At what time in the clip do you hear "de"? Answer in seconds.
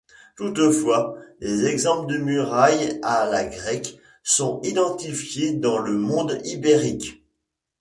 2.11-2.17